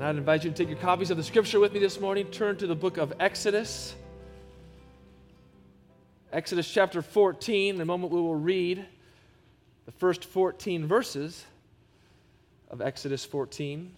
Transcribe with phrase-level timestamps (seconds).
[0.00, 2.24] And I'd invite you to take your copies of the scripture with me this morning.
[2.28, 3.94] Turn to the book of Exodus.
[6.32, 7.74] Exodus chapter 14.
[7.74, 8.86] In a moment, we will read
[9.84, 11.44] the first 14 verses
[12.70, 13.94] of Exodus 14.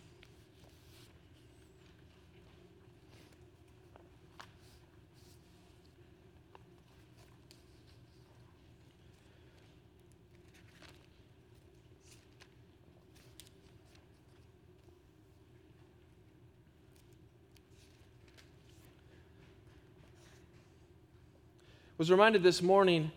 [22.02, 23.12] Was reminded this morning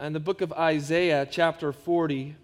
[0.00, 2.34] in the book of Isaiah, chapter 40,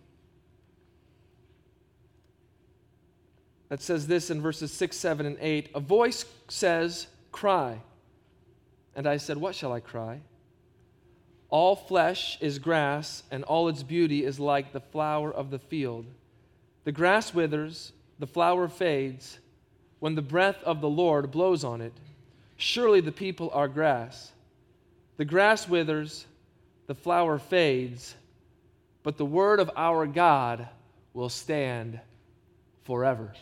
[3.70, 7.80] that says this in verses 6, 7, and 8 A voice says, Cry.
[8.94, 10.20] And I said, What shall I cry?
[11.48, 16.04] All flesh is grass, and all its beauty is like the flower of the field.
[16.84, 19.38] The grass withers, the flower fades,
[19.98, 21.94] when the breath of the Lord blows on it.
[22.58, 24.32] Surely the people are grass.
[25.16, 26.26] The grass withers,
[26.86, 28.14] the flower fades,
[29.02, 30.68] but the word of our God
[31.12, 32.00] will stand
[32.84, 33.32] forever.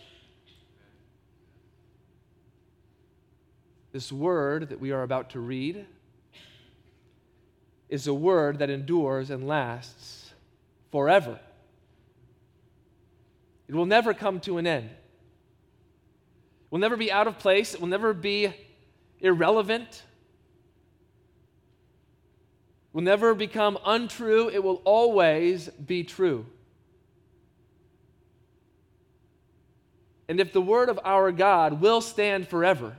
[3.93, 5.87] This word that we are about to read
[7.89, 10.33] is a word that endures and lasts
[10.91, 11.39] forever.
[13.69, 14.87] It will never come to an end.
[14.87, 14.97] It
[16.71, 17.75] will never be out of place.
[17.75, 18.53] It will never be
[19.21, 20.03] irrelevant
[22.93, 26.47] will never become untrue, it will always be true.
[30.29, 32.97] And if the word of our God will stand forever,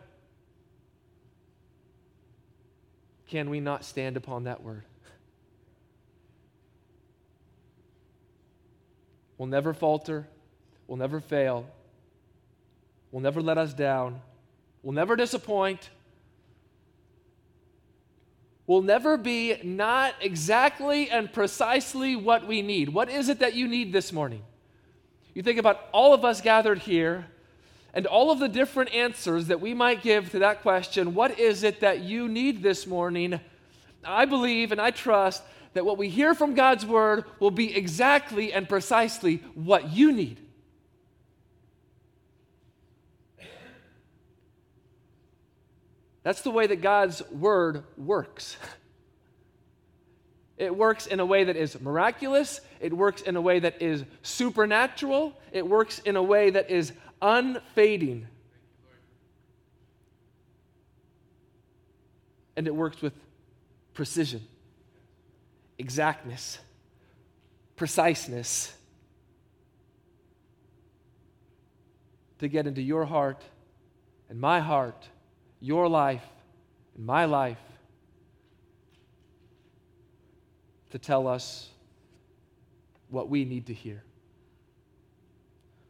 [3.28, 4.84] can we not stand upon that word?
[9.40, 10.28] We'll never falter,
[10.88, 11.66] we'll never fail,
[13.12, 14.22] we'll never let us down,
[14.84, 15.90] we'll never disappoint
[18.66, 22.90] will never be not exactly and precisely what we need.
[22.90, 24.42] What is it that you need this morning?
[25.34, 27.26] You think about all of us gathered here
[27.94, 31.64] and all of the different answers that we might give to that question what is
[31.64, 33.40] it that you need this morning?
[34.06, 35.44] I believe and I trust
[35.74, 40.40] that what we hear from God's word will be exactly and precisely what you need.
[46.24, 48.58] That's the way that God's word works.
[50.58, 52.62] It works in a way that is miraculous.
[52.80, 55.34] It works in a way that is supernatural.
[55.52, 58.28] It works in a way that is unfading.
[62.56, 63.14] And it works with
[63.94, 64.42] precision,
[65.78, 66.60] exactness,
[67.76, 68.72] preciseness
[72.40, 73.42] to get into your heart
[74.30, 75.08] and my heart
[75.64, 76.26] your life
[76.98, 77.58] and my life
[80.92, 81.70] to tell us
[83.10, 84.04] what we need to hear.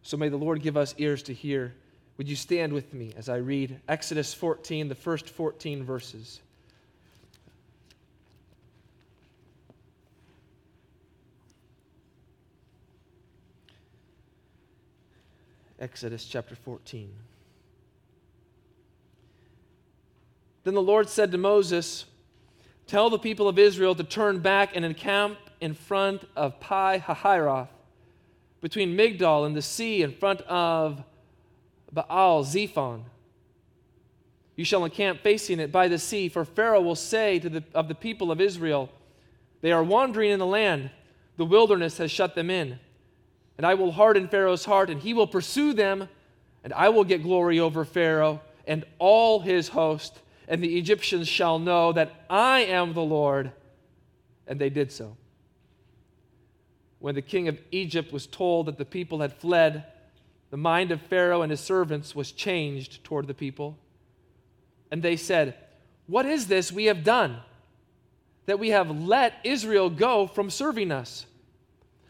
[0.04, 1.74] So may the Lord give us ears to hear.
[2.18, 6.40] Would you stand with me as I read Exodus 14, the first 14 verses?
[15.80, 17.10] Exodus chapter 14.
[20.64, 22.06] Then the Lord said to Moses,
[22.88, 27.70] Tell the people of Israel to turn back and encamp in front of Pi Hahiroth,
[28.62, 31.04] between Migdol and the sea, in front of
[31.92, 33.04] Baal Zephon.
[34.56, 37.88] You shall encamp facing it by the sea, for Pharaoh will say to the, of
[37.88, 38.90] the people of Israel,
[39.62, 40.92] They are wandering in the land,
[41.38, 42.80] the wilderness has shut them in.
[43.58, 46.08] And I will harden Pharaoh's heart, and he will pursue them,
[46.64, 51.60] and I will get glory over Pharaoh and all his host and the Egyptians shall
[51.60, 53.52] know that I am the Lord.
[54.48, 55.16] And they did so.
[57.00, 59.86] When the king of Egypt was told that the people had fled,
[60.50, 63.78] the mind of Pharaoh and his servants was changed toward the people.
[64.92, 65.56] And they said,
[66.08, 67.38] What is this we have done?
[68.46, 71.26] That we have let Israel go from serving us.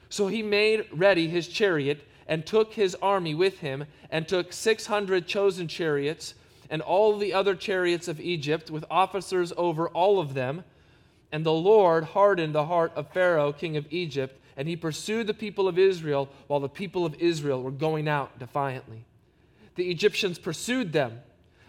[0.10, 5.28] So he made ready his chariot and took his army with him, and took 600
[5.28, 6.36] chosen chariots
[6.70, 10.64] and all the other chariots of Egypt, with officers over all of them.
[11.32, 15.34] And the Lord hardened the heart of Pharaoh, king of Egypt, and he pursued the
[15.34, 19.06] people of Israel while the people of Israel were going out defiantly.
[19.76, 21.22] The Egyptians pursued them,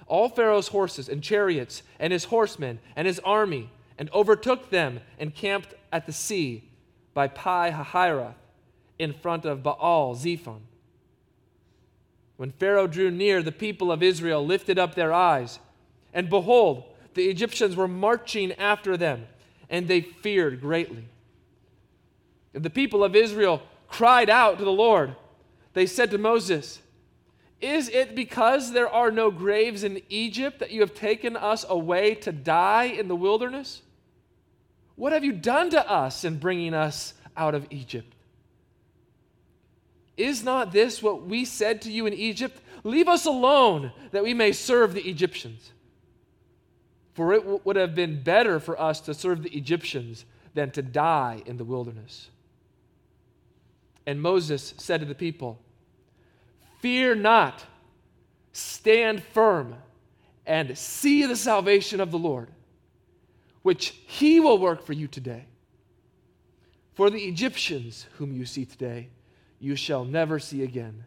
[0.07, 5.35] all Pharaoh's horses and chariots, and his horsemen and his army, and overtook them and
[5.35, 6.69] camped at the sea
[7.15, 8.35] by Pi Hahiroth
[8.99, 10.61] in front of Baal Zephon.
[12.37, 15.59] When Pharaoh drew near, the people of Israel lifted up their eyes,
[16.13, 16.85] and behold,
[17.15, 19.27] the Egyptians were marching after them,
[19.71, 21.05] and they feared greatly.
[22.53, 25.15] And the people of Israel cried out to the Lord.
[25.73, 26.81] They said to Moses,
[27.61, 32.15] Is it because there are no graves in Egypt that you have taken us away
[32.17, 33.83] to die in the wilderness?
[34.97, 38.15] What have you done to us in bringing us out of Egypt?
[40.17, 42.61] Is not this what we said to you in Egypt?
[42.85, 45.73] Leave us alone that we may serve the Egyptians.
[47.15, 50.25] For it w- would have been better for us to serve the Egyptians
[50.55, 52.29] than to die in the wilderness.
[54.07, 55.59] And Moses said to the people,
[56.81, 57.65] Fear not,
[58.53, 59.77] stand firm,
[60.47, 62.49] and see the salvation of the Lord,
[63.63, 65.47] which he will work for you today.
[66.93, 69.09] For the Egyptians whom you see today,
[69.59, 71.05] you shall never see again.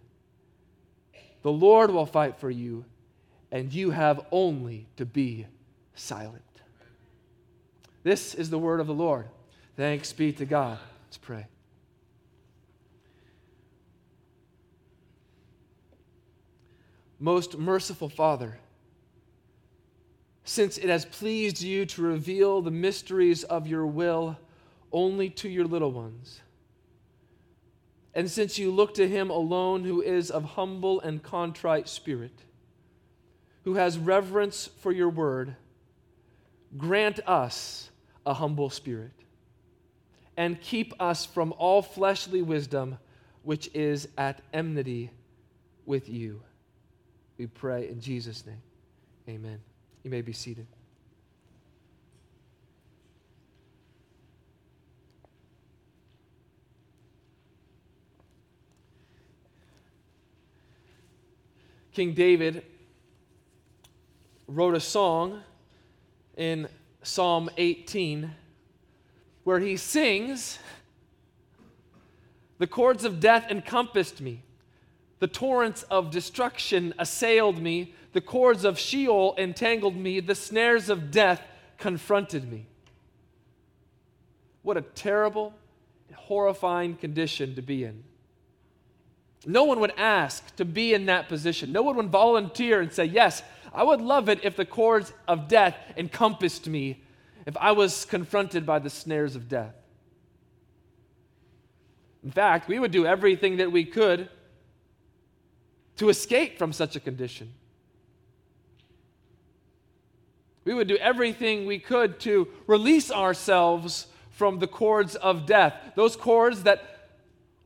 [1.41, 2.85] The Lord will fight for you,
[3.51, 5.47] and you have only to be
[5.95, 6.43] silent.
[8.03, 9.27] This is the word of the Lord.
[9.75, 10.79] Thanks be to God.
[11.05, 11.47] Let's pray.
[17.19, 18.59] Most merciful Father,
[20.43, 24.37] since it has pleased you to reveal the mysteries of your will
[24.91, 26.41] only to your little ones,
[28.17, 32.31] and since you look to him alone who is of humble and contrite spirit,
[33.63, 35.55] who has reverence for your word,
[36.75, 37.91] grant us
[38.25, 39.11] a humble spirit
[40.35, 42.97] and keep us from all fleshly wisdom
[43.43, 45.11] which is at enmity
[45.85, 46.41] with you.
[47.37, 48.63] We pray in Jesus' name.
[49.29, 49.59] Amen.
[50.01, 50.65] You may be seated.
[61.97, 62.61] King David
[64.47, 65.41] wrote a song
[66.35, 66.69] in
[67.01, 68.35] Psalm 18
[69.43, 70.59] where he sings,
[72.59, 74.43] The cords of death encompassed me,
[75.17, 81.09] the torrents of destruction assailed me, the cords of Sheol entangled me, the snares of
[81.09, 81.41] death
[81.79, 82.67] confronted me.
[84.61, 85.51] What a terrible,
[86.13, 88.03] horrifying condition to be in.
[89.47, 91.71] No one would ask to be in that position.
[91.71, 93.41] No one would volunteer and say, Yes,
[93.73, 97.01] I would love it if the cords of death encompassed me,
[97.45, 99.73] if I was confronted by the snares of death.
[102.25, 104.27] In fact, we would do everything that we could
[105.95, 107.53] to escape from such a condition.
[110.65, 116.17] We would do everything we could to release ourselves from the cords of death, those
[116.17, 116.96] cords that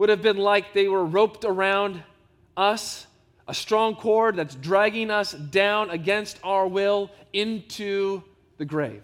[0.02, 2.02] would have been like they were roped around
[2.58, 3.06] us,
[3.48, 8.24] a strong cord that's dragging us down against our will into
[8.58, 9.04] the grave.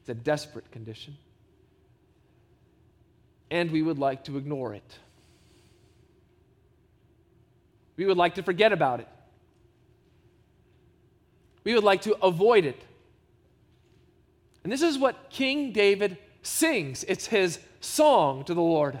[0.00, 1.16] It's a desperate condition.
[3.50, 4.98] And we would like to ignore it.
[7.96, 9.08] We would like to forget about it.
[11.64, 12.84] We would like to avoid it.
[14.64, 17.04] And this is what King David sings.
[17.04, 19.00] It's his song to the Lord.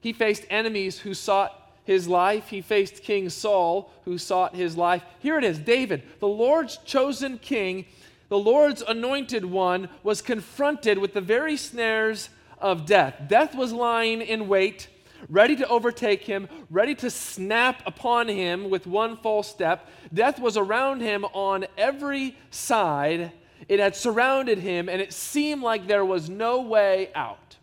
[0.00, 2.48] He faced enemies who sought his life.
[2.48, 5.02] He faced King Saul, who sought his life.
[5.20, 7.86] Here it is David, the Lord's chosen king,
[8.28, 12.28] the Lord's anointed one, was confronted with the very snares
[12.58, 13.14] of death.
[13.28, 14.88] Death was lying in wait,
[15.28, 19.88] ready to overtake him, ready to snap upon him with one false step.
[20.12, 23.32] Death was around him on every side
[23.68, 27.56] it had surrounded him, and it seemed like there was no way out.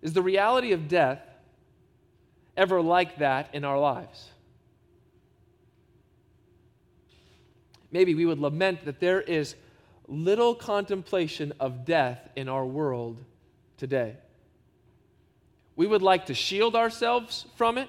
[0.00, 1.20] Is the reality of death
[2.56, 4.30] ever like that in our lives?
[7.92, 9.54] Maybe we would lament that there is
[10.08, 13.22] little contemplation of death in our world
[13.76, 14.16] today.
[15.76, 17.88] We would like to shield ourselves from it.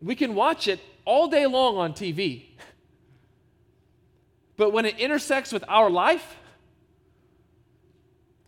[0.00, 2.44] We can watch it all day long on TV.
[4.56, 6.36] But when it intersects with our life,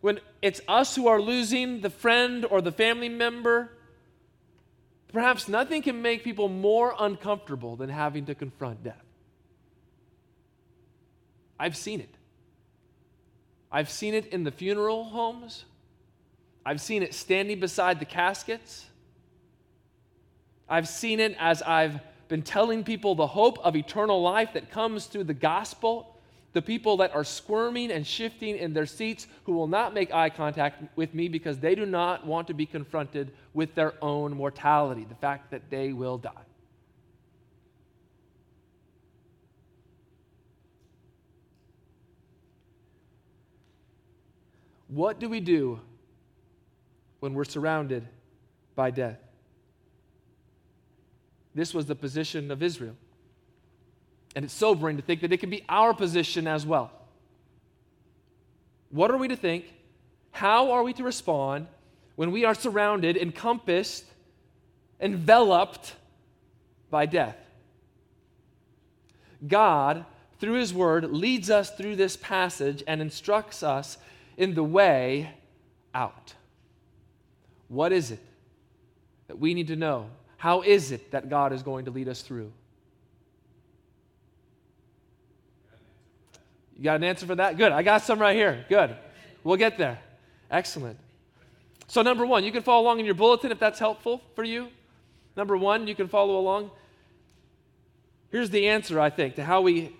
[0.01, 3.71] when it's us who are losing the friend or the family member,
[5.13, 9.05] perhaps nothing can make people more uncomfortable than having to confront death.
[11.59, 12.13] I've seen it.
[13.71, 15.65] I've seen it in the funeral homes.
[16.65, 18.85] I've seen it standing beside the caskets.
[20.71, 21.99] I've seen it as I've
[22.29, 26.15] been telling people the hope of eternal life that comes through the gospel.
[26.53, 30.29] The people that are squirming and shifting in their seats who will not make eye
[30.29, 35.05] contact with me because they do not want to be confronted with their own mortality,
[35.07, 36.31] the fact that they will die.
[44.87, 45.79] What do we do
[47.19, 48.07] when we're surrounded
[48.75, 49.19] by death?
[51.53, 52.95] This was the position of Israel.
[54.35, 56.91] And it's sobering to think that it can be our position as well.
[58.89, 59.65] What are we to think?
[60.31, 61.67] How are we to respond
[62.15, 64.05] when we are surrounded, encompassed,
[64.99, 65.95] enveloped
[66.89, 67.37] by death?
[69.45, 70.05] God,
[70.39, 73.97] through His Word, leads us through this passage and instructs us
[74.37, 75.31] in the way
[75.93, 76.33] out.
[77.67, 78.19] What is it
[79.27, 80.09] that we need to know?
[80.41, 82.51] How is it that God is going to lead us through?
[86.75, 87.57] You got an answer for that?
[87.57, 87.71] Good.
[87.71, 88.65] I got some right here.
[88.67, 88.95] Good.
[89.43, 89.99] We'll get there.
[90.49, 90.97] Excellent.
[91.85, 94.69] So, number one, you can follow along in your bulletin if that's helpful for you.
[95.37, 96.71] Number one, you can follow along.
[98.31, 99.95] Here's the answer, I think, to how we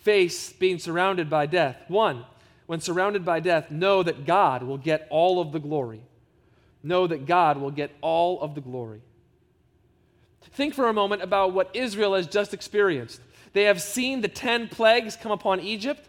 [0.00, 1.76] face being surrounded by death.
[1.86, 2.24] One,
[2.66, 6.02] when surrounded by death, know that God will get all of the glory.
[6.82, 9.02] Know that God will get all of the glory.
[10.52, 13.20] Think for a moment about what Israel has just experienced.
[13.52, 16.08] They have seen the 10 plagues come upon Egypt.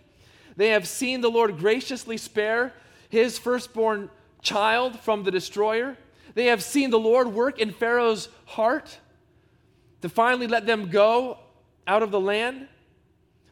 [0.56, 2.74] They have seen the Lord graciously spare
[3.10, 4.10] his firstborn
[4.42, 5.98] child from the destroyer.
[6.34, 9.00] They have seen the Lord work in Pharaoh's heart
[10.02, 11.38] to finally let them go
[11.88, 12.68] out of the land.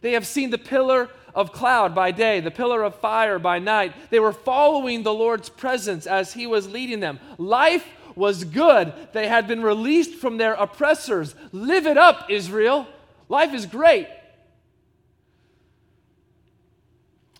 [0.02, 3.94] They have seen the pillar of cloud by day, the pillar of fire by night.
[4.10, 7.20] They were following the Lord's presence as He was leading them.
[7.38, 7.86] Life
[8.20, 8.94] was good.
[9.14, 11.34] They had been released from their oppressors.
[11.52, 12.88] Live it up, Israel.
[13.28, 14.08] Life is great.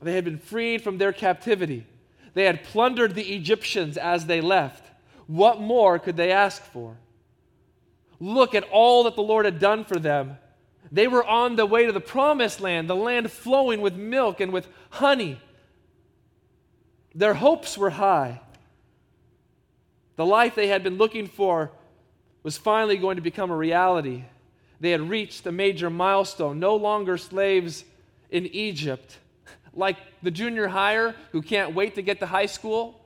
[0.01, 1.86] They had been freed from their captivity.
[2.33, 4.86] They had plundered the Egyptians as they left.
[5.27, 6.98] What more could they ask for?
[8.19, 10.38] Look at all that the Lord had done for them
[10.91, 14.51] they were on the way to the promised land, the land flowing with milk and
[14.51, 15.39] with honey.
[17.13, 18.41] Their hopes were high.
[20.19, 21.71] The life they had been looking for
[22.43, 24.25] was finally going to become a reality.
[24.81, 27.85] They had reached a major milestone, no longer slaves
[28.29, 29.17] in Egypt,
[29.73, 32.99] like the junior higher who can't wait to get to high school,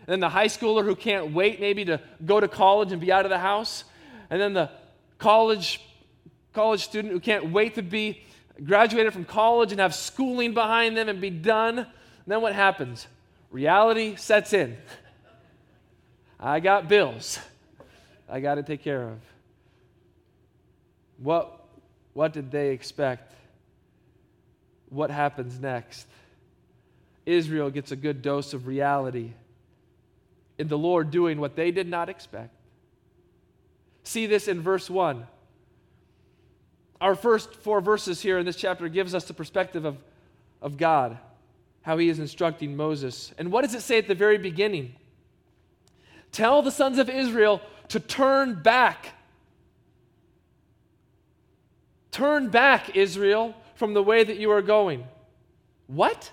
[0.00, 3.10] and then the high schooler who can't wait maybe to go to college and be
[3.10, 3.84] out of the house,
[4.28, 4.70] and then the
[5.16, 5.80] college
[6.52, 8.22] college student who can't wait to be
[8.62, 11.78] graduated from college and have schooling behind them and be done.
[11.78, 11.86] And
[12.26, 13.06] then what happens?
[13.50, 14.76] Reality sets in.
[16.40, 17.38] I got bills
[18.28, 19.18] I got to take care of.
[21.18, 21.64] What,
[22.12, 23.32] what did they expect?
[24.90, 26.06] What happens next?
[27.24, 29.32] Israel gets a good dose of reality
[30.58, 32.54] in the Lord doing what they did not expect.
[34.04, 35.26] See this in verse 1.
[37.00, 39.96] Our first four verses here in this chapter gives us the perspective of,
[40.60, 41.18] of God,
[41.82, 43.32] how he is instructing Moses.
[43.38, 44.96] And what does it say at the very beginning?
[46.32, 49.14] Tell the sons of Israel to turn back.
[52.10, 55.04] Turn back, Israel, from the way that you are going.
[55.86, 56.30] What?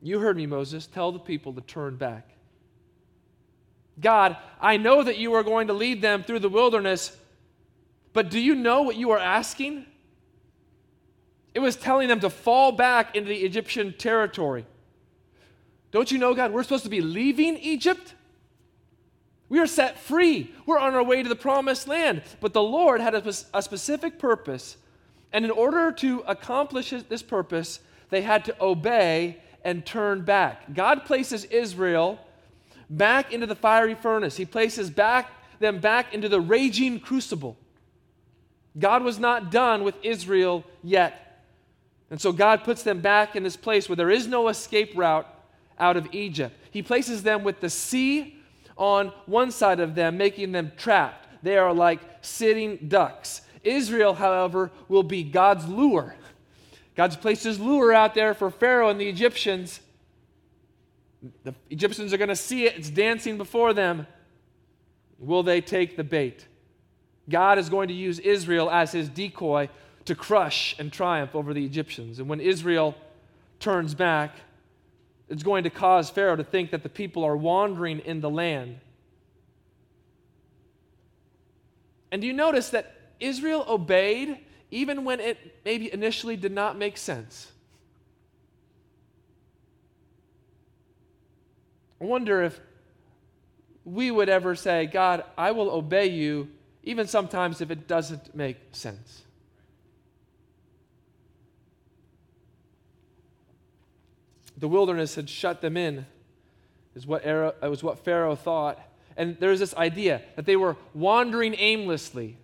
[0.00, 0.86] You heard me, Moses.
[0.86, 2.28] Tell the people to turn back.
[4.00, 7.16] God, I know that you are going to lead them through the wilderness
[8.12, 9.86] but do you know what you are asking?
[11.54, 14.66] It was telling them to fall back into the Egyptian territory.
[15.92, 18.14] Don't you know, God, we're supposed to be leaving Egypt?
[19.48, 20.50] We are set free.
[20.66, 22.22] We're on our way to the promised land.
[22.40, 24.78] But the Lord had a, a specific purpose
[25.32, 27.80] And in order to accomplish this purpose,
[28.10, 30.74] they had to obey and turn back.
[30.74, 32.18] God places Israel
[32.90, 34.36] back into the fiery furnace.
[34.36, 37.56] He places back them back into the raging crucible.
[38.78, 41.44] God was not done with Israel yet.
[42.10, 45.26] And so God puts them back in this place where there is no escape route
[45.78, 46.56] out of Egypt.
[46.70, 48.36] He places them with the sea
[48.76, 51.28] on one side of them, making them trapped.
[51.42, 53.42] They are like sitting ducks.
[53.64, 56.14] Israel, however, will be God's lure.
[56.94, 59.80] God's placed his lure out there for Pharaoh and the Egyptians.
[61.44, 64.06] The Egyptians are going to see it, it's dancing before them.
[65.18, 66.46] Will they take the bait?
[67.28, 69.68] God is going to use Israel as his decoy
[70.04, 72.18] to crush and triumph over the Egyptians.
[72.18, 72.96] And when Israel
[73.60, 74.34] turns back,
[75.28, 78.78] it's going to cause Pharaoh to think that the people are wandering in the land.
[82.10, 84.38] And do you notice that Israel obeyed
[84.70, 87.50] even when it maybe initially did not make sense?
[92.00, 92.60] I wonder if
[93.84, 96.48] we would ever say, God, I will obey you,
[96.82, 99.22] even sometimes if it doesn't make sense.
[104.62, 106.06] The wilderness had shut them in,
[106.94, 108.78] is what, Pharaoh, uh, was what Pharaoh thought.
[109.16, 112.36] And there's this idea that they were wandering aimlessly.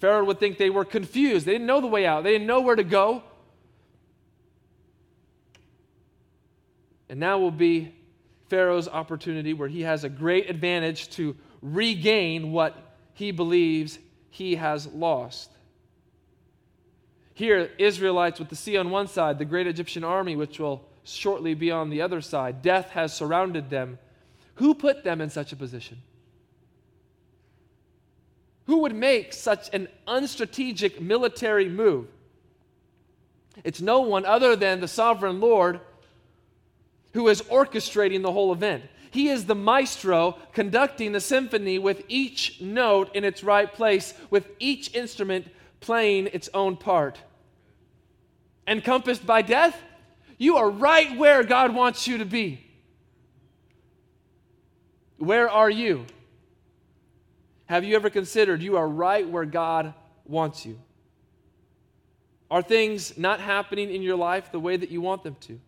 [0.00, 1.46] Pharaoh would think they were confused.
[1.46, 3.22] They didn't know the way out, they didn't know where to go.
[7.08, 7.94] And now will be
[8.48, 12.76] Pharaoh's opportunity where he has a great advantage to regain what
[13.14, 15.52] he believes he has lost.
[17.34, 21.54] Here, Israelites with the sea on one side, the great Egyptian army, which will shortly
[21.54, 22.62] be on the other side.
[22.62, 23.98] Death has surrounded them.
[24.56, 25.98] Who put them in such a position?
[28.66, 32.08] Who would make such an unstrategic military move?
[33.64, 35.80] It's no one other than the sovereign Lord
[37.14, 38.84] who is orchestrating the whole event.
[39.10, 44.46] He is the maestro conducting the symphony with each note in its right place, with
[44.58, 45.46] each instrument
[45.80, 47.18] playing its own part.
[48.66, 49.80] Encompassed by death,
[50.38, 52.64] you are right where God wants you to be.
[55.18, 56.06] Where are you?
[57.66, 59.92] Have you ever considered you are right where God
[60.24, 60.78] wants you?
[62.50, 65.60] Are things not happening in your life the way that you want them to?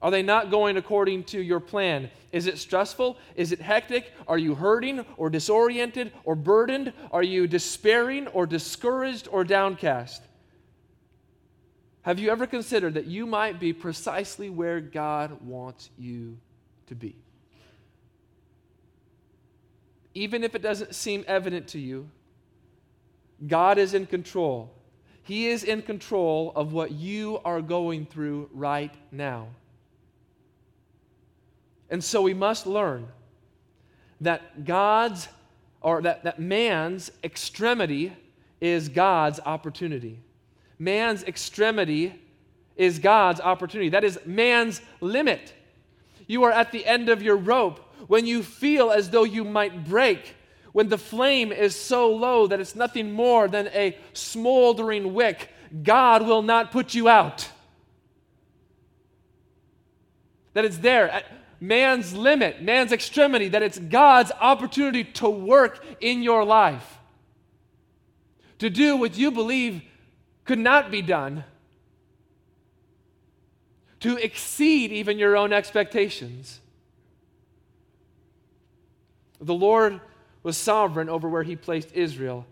[0.00, 2.10] Are they not going according to your plan?
[2.30, 3.16] Is it stressful?
[3.36, 4.12] Is it hectic?
[4.28, 6.92] Are you hurting or disoriented or burdened?
[7.10, 10.22] Are you despairing or discouraged or downcast?
[12.04, 16.36] Have you ever considered that you might be precisely where God wants you
[16.86, 17.16] to be?
[20.12, 22.10] Even if it doesn't seem evident to you,
[23.46, 24.70] God is in control.
[25.22, 29.48] He is in control of what you are going through right now.
[31.88, 33.08] And so we must learn
[34.20, 35.28] that God's
[35.80, 38.12] or that, that man's extremity
[38.60, 40.20] is God's opportunity
[40.78, 42.20] man's extremity
[42.76, 43.90] is God's opportunity.
[43.90, 45.52] That is man's limit.
[46.26, 49.84] You are at the end of your rope when you feel as though you might
[49.84, 50.34] break,
[50.72, 55.50] when the flame is so low that it's nothing more than a smoldering wick.
[55.82, 57.48] God will not put you out.
[60.54, 61.24] That it's there at
[61.60, 66.98] man's limit, man's extremity, that it's God's opportunity to work in your life,
[68.58, 69.82] to do what you believe
[70.44, 71.44] could not be done,
[74.00, 76.60] to exceed even your own expectations.
[79.40, 80.00] The Lord
[80.42, 82.44] was sovereign over where he placed Israel,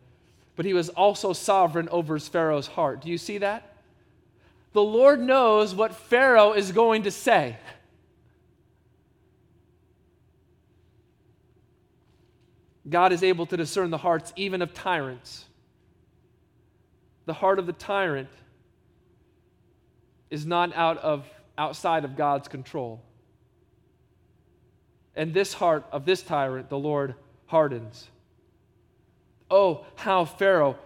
[0.56, 3.02] but he was also sovereign over Pharaoh's heart.
[3.02, 3.76] Do you see that?
[4.72, 7.58] The Lord knows what Pharaoh is going to say.
[12.88, 15.44] God is able to discern the hearts even of tyrants
[17.26, 18.28] the heart of the tyrant
[20.30, 23.02] is not out of outside of God's control.
[25.14, 27.14] And this heart of this tyrant the Lord
[27.46, 28.08] hardens.
[29.50, 30.78] Oh, how Pharaoh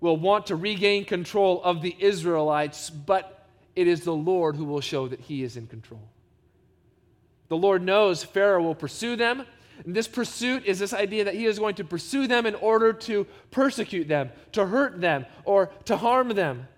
[0.00, 4.80] will want to regain control of the Israelites, but it is the Lord who will
[4.80, 6.08] show that he is in control.
[7.48, 9.44] The Lord knows Pharaoh will pursue them
[9.84, 13.26] this pursuit is this idea that he is going to pursue them in order to
[13.50, 16.68] persecute them, to hurt them, or to harm them.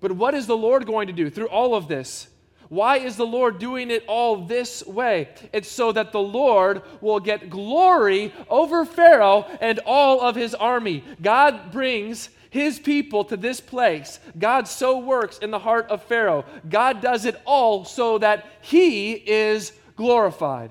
[0.00, 2.28] But what is the Lord going to do through all of this?
[2.68, 5.28] Why is the Lord doing it all this way?
[5.52, 11.04] It's so that the Lord will get glory over Pharaoh and all of his army.
[11.20, 14.20] God brings his people to this place.
[14.38, 16.44] God so works in the heart of Pharaoh.
[16.68, 20.70] God does it all so that he is glorified.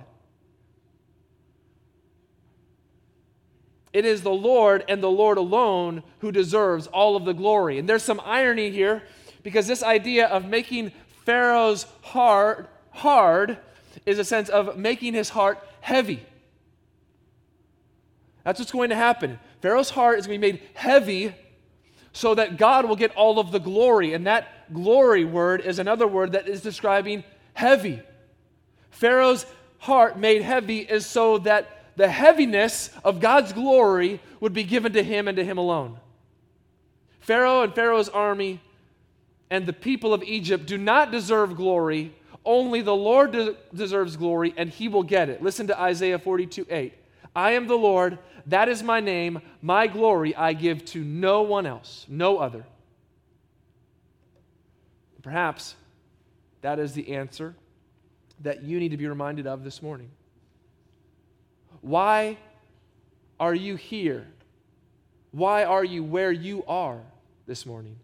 [3.91, 7.79] It is the Lord and the Lord alone who deserves all of the glory.
[7.79, 9.01] And there's some irony here
[9.41, 10.91] because this idea of making
[11.25, 13.57] Pharaoh's heart hard
[14.05, 16.23] is a sense of making his heart heavy.
[18.43, 19.39] That's what's going to happen.
[19.63, 21.33] Pharaoh's heart is going to be made heavy
[22.13, 24.13] so that God will get all of the glory.
[24.13, 28.01] And that glory word is another word that is describing heavy.
[28.89, 29.45] Pharaoh's
[29.79, 35.03] heart made heavy is so that the heaviness of God's glory would be given to
[35.03, 35.97] him and to him alone.
[37.19, 38.59] Pharaoh and Pharaoh's army
[39.49, 42.13] and the people of Egypt do not deserve glory.
[42.43, 45.43] Only the Lord de- deserves glory, and he will get it.
[45.43, 46.93] Listen to Isaiah 42 8.
[47.35, 49.41] I am the Lord, that is my name.
[49.61, 52.65] My glory I give to no one else, no other.
[55.21, 55.75] Perhaps
[56.61, 57.55] that is the answer
[58.41, 60.09] that you need to be reminded of this morning.
[61.81, 62.37] Why
[63.39, 64.27] are you here?
[65.31, 66.99] Why are you where you are
[67.47, 67.97] this morning?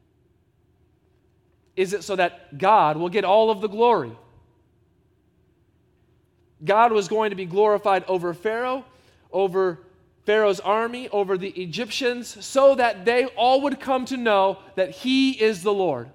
[1.76, 4.12] Is it so that God will get all of the glory?
[6.64, 8.84] God was going to be glorified over Pharaoh,
[9.38, 9.80] over
[10.26, 15.32] Pharaoh's army, over the Egyptians, so that they all would come to know that He
[15.32, 16.10] is the Lord.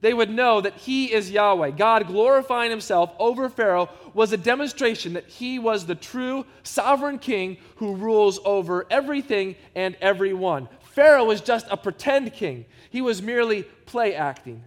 [0.00, 1.70] They would know that He is Yahweh.
[1.72, 7.58] God glorifying Himself over Pharaoh was a demonstration that He was the true sovereign king
[7.76, 10.68] who rules over everything and everyone.
[10.80, 14.64] Pharaoh was just a pretend king, he was merely play acting.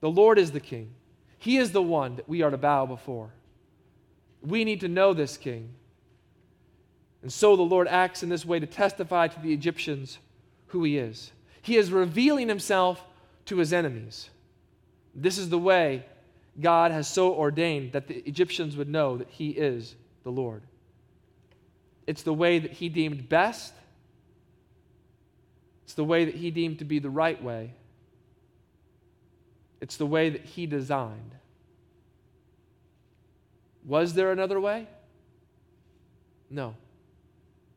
[0.00, 0.90] The Lord is the king,
[1.38, 3.30] He is the one that we are to bow before.
[4.42, 5.70] We need to know this king.
[7.24, 10.18] And so the Lord acts in this way to testify to the Egyptians
[10.68, 11.32] who he is.
[11.60, 13.04] He is revealing himself
[13.46, 14.30] to his enemies.
[15.12, 16.04] This is the way
[16.60, 20.62] God has so ordained that the Egyptians would know that he is the Lord.
[22.06, 23.74] It's the way that he deemed best
[25.84, 27.74] it's the way that he deemed to be the right way.
[29.80, 31.34] It's the way that he designed.
[33.84, 34.88] Was there another way?
[36.48, 36.74] No.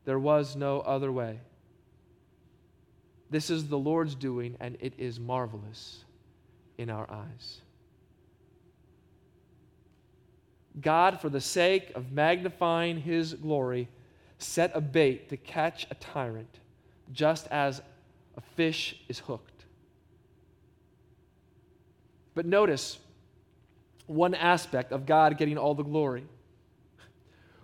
[0.08, 1.38] There was no other way.
[3.28, 6.02] This is the Lord's doing, and it is marvelous
[6.78, 7.60] in our eyes.
[10.80, 13.86] God, for the sake of magnifying his glory,
[14.38, 16.58] set a bait to catch a tyrant,
[17.12, 17.82] just as
[18.34, 19.66] a fish is hooked.
[22.34, 22.98] But notice
[24.06, 26.24] one aspect of God getting all the glory.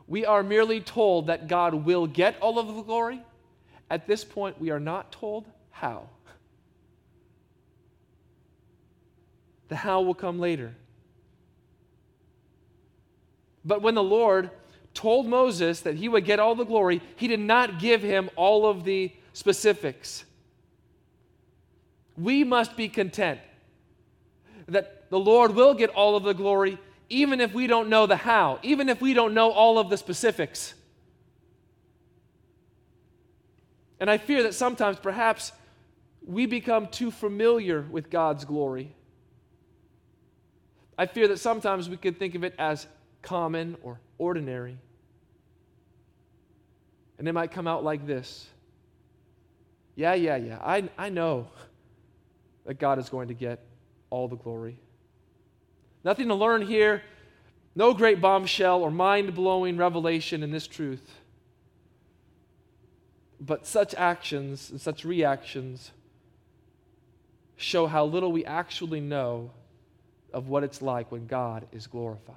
[0.07, 3.23] We are merely told that God will get all of the glory.
[3.91, 6.09] At this point, we are not told how.
[9.69, 10.75] The how will come later.
[13.65, 14.51] But when the Lord
[14.93, 18.67] told Moses that he would get all the glory, he did not give him all
[18.67, 20.25] of the specifics.
[22.17, 23.41] We must be content
[24.69, 26.79] that the Lord will get all of the glory,
[27.15, 29.97] even if we don't know the how, even if we don't know all of the
[29.97, 30.75] specifics.
[34.01, 35.53] And I fear that sometimes, perhaps,
[36.27, 38.97] we become too familiar with God's glory.
[40.99, 42.87] I fear that sometimes we could think of it as
[43.23, 44.77] common or ordinary.
[47.19, 48.49] And it might come out like this
[49.95, 51.47] Yeah, yeah, yeah, I, I know
[52.67, 53.61] that God is going to get
[54.11, 54.79] all the glory.
[56.05, 57.03] Nothing to learn here,
[57.75, 61.19] no great bombshell or mind blowing revelation in this truth.
[63.41, 65.91] But such actions and such reactions
[67.57, 69.51] show how little we actually know
[70.33, 72.37] of what it's like when God is glorified.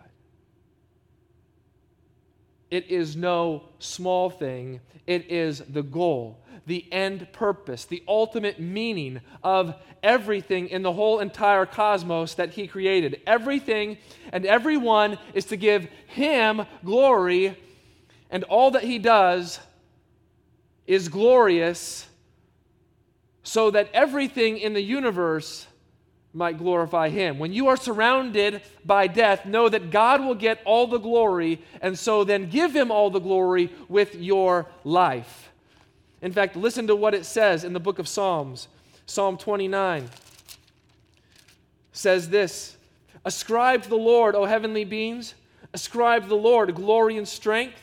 [2.70, 9.22] It is no small thing, it is the goal the end purpose, the ultimate meaning
[9.42, 13.22] of everything in the whole entire cosmos that He created.
[13.26, 13.98] Everything
[14.32, 17.58] and everyone is to give Him glory,
[18.30, 19.60] and all that He does
[20.86, 22.08] is glorious
[23.44, 25.68] so that everything in the universe
[26.38, 27.39] might glorify him.
[27.39, 31.97] When you are surrounded by death, know that God will get all the glory, and
[31.97, 35.50] so then give him all the glory with your life.
[36.21, 38.67] In fact, listen to what it says in the book of Psalms.
[39.08, 40.10] Psalm 29
[41.91, 42.78] says this
[43.26, 45.34] Ascribe to the Lord, O heavenly beings.
[45.73, 47.82] Ascribe to the Lord glory and strength.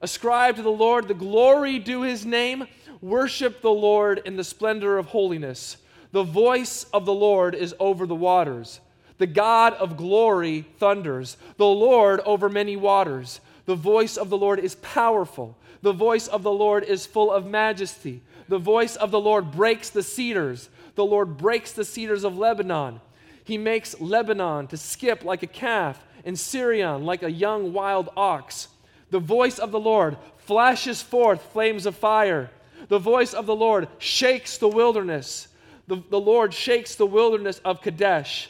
[0.00, 2.66] Ascribe to the Lord the glory due his name.
[3.00, 5.76] Worship the Lord in the splendor of holiness.
[6.12, 8.80] The voice of the Lord is over the waters.
[9.18, 11.36] The God of glory thunders.
[11.56, 13.40] The Lord over many waters.
[13.66, 15.56] The voice of the Lord is powerful.
[15.82, 18.20] The voice of the Lord is full of majesty.
[18.48, 20.68] The voice of the Lord breaks the cedars.
[20.94, 23.00] The Lord breaks the cedars of Lebanon.
[23.44, 28.68] He makes Lebanon to skip like a calf, and Sirion like a young wild ox.
[29.10, 32.50] The voice of the Lord flashes forth flames of fire.
[32.88, 35.48] The voice of the Lord shakes the wilderness.
[35.92, 38.48] The, the Lord shakes the wilderness of Kadesh.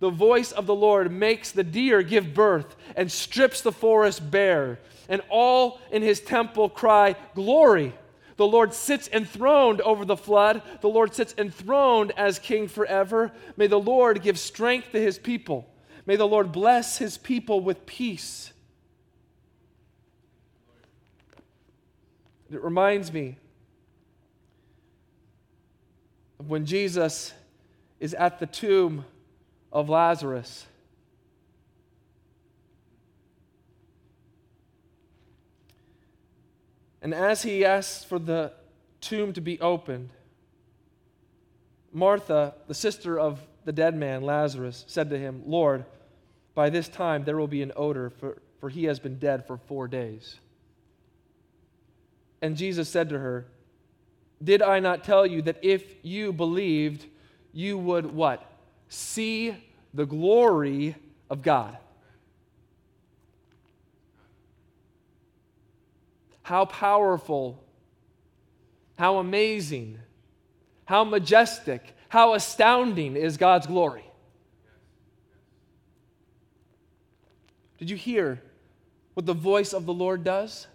[0.00, 4.78] The voice of the Lord makes the deer give birth and strips the forest bare.
[5.08, 7.94] And all in his temple cry, Glory!
[8.36, 10.60] The Lord sits enthroned over the flood.
[10.82, 13.32] The Lord sits enthroned as king forever.
[13.56, 15.66] May the Lord give strength to his people.
[16.04, 18.52] May the Lord bless his people with peace.
[22.50, 23.38] It reminds me
[26.31, 27.32] of when Jesus
[28.00, 29.04] is at the tomb
[29.72, 30.66] of Lazarus.
[37.00, 38.52] And as he asks for the
[39.00, 40.10] tomb to be opened,
[41.92, 45.84] Martha, the sister of the dead man, Lazarus, said to him, Lord,
[46.54, 49.56] by this time there will be an odor, for, for he has been dead for
[49.56, 50.36] four days.
[52.40, 53.46] And Jesus said to her,
[54.42, 57.06] Did I not tell you that if you believed,
[57.52, 58.44] you would what?
[58.88, 59.56] See
[59.94, 60.96] the glory
[61.30, 61.76] of God.
[66.42, 67.62] How powerful,
[68.98, 69.98] how amazing,
[70.86, 74.04] how majestic, how astounding is God's glory.
[77.78, 78.42] Did you hear
[79.14, 80.66] what the voice of the Lord does?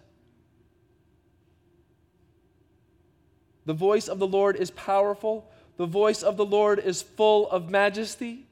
[3.68, 5.46] The voice of the Lord is powerful.
[5.76, 8.46] The voice of the Lord is full of majesty.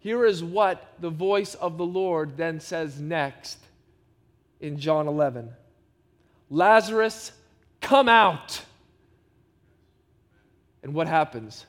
[0.00, 3.56] Here is what the voice of the Lord then says next
[4.60, 5.50] in John 11
[6.50, 7.32] Lazarus,
[7.80, 8.60] come out.
[10.82, 11.64] And what happens?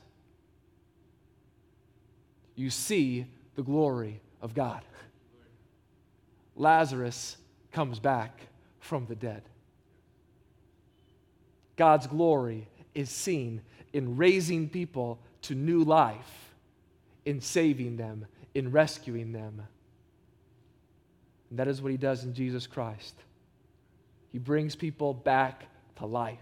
[2.54, 4.82] You see the glory of God.
[6.54, 7.38] Lazarus
[7.72, 8.40] comes back
[8.80, 9.42] from the dead.
[11.76, 13.60] God's glory is seen
[13.92, 16.46] in raising people to new life
[17.26, 18.24] in saving them,
[18.54, 19.60] in rescuing them.
[21.50, 23.14] And that is what he does in Jesus Christ.
[24.32, 26.38] He brings people back to life.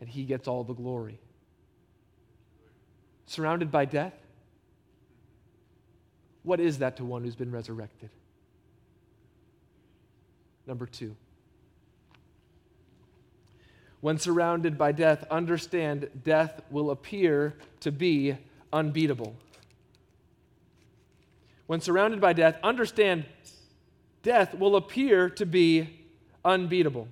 [0.00, 1.20] And he gets all the glory.
[3.26, 4.14] Surrounded by death?
[6.42, 8.10] What is that to one who's been resurrected?
[10.68, 11.16] Number two.
[14.02, 18.36] When surrounded by death, understand death will appear to be
[18.72, 19.34] unbeatable.
[21.66, 23.24] When surrounded by death, understand
[24.22, 25.88] death will appear to be
[26.44, 27.08] unbeatable.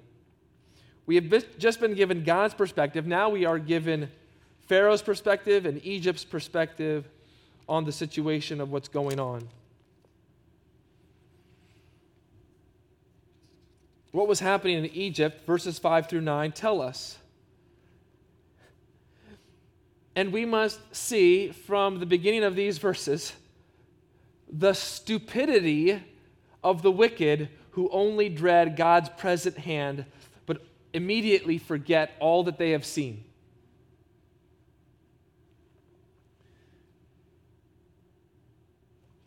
[1.07, 3.07] We have just been given God's perspective.
[3.07, 4.11] Now we are given
[4.67, 7.09] Pharaoh's perspective and Egypt's perspective
[7.69, 9.49] on the situation of what's going on.
[14.17, 17.19] What was happening in Egypt, verses 5 through 9, tell us.
[20.15, 23.35] And we must see from the beginning of these verses
[24.51, 26.03] the stupidity
[26.65, 30.07] of the wicked who only dread God's present hand
[30.47, 30.63] but
[30.95, 33.23] immediately forget all that they have seen.